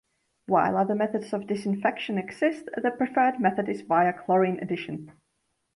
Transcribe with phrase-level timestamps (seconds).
[0.47, 5.11] While other methods of disinfection exist, the preferred method is via chlorine addition.